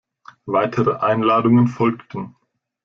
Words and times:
Weitere 0.47 0.95
Einladungen 1.03 1.67
folgten. 1.67 2.35